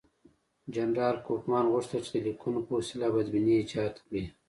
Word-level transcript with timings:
جنرال 0.75 1.15
کوفمان 1.27 1.65
غوښتل 1.73 2.01
چې 2.05 2.11
د 2.17 2.21
لیکونو 2.27 2.59
په 2.65 2.71
وسیله 2.79 3.07
بدبیني 3.15 3.53
ایجاد 3.59 3.93
کړي. 4.05 4.23